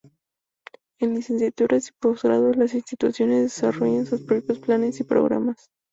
En 0.99 1.13
licenciaturas 1.13 1.89
y 1.89 1.91
posgrados, 1.91 2.57
las 2.57 2.73
instituciones 2.73 3.43
desarrollan 3.43 4.07
sus 4.07 4.21
propios 4.23 4.57
planes 4.57 4.99
y 4.99 5.03
programas. 5.03 5.69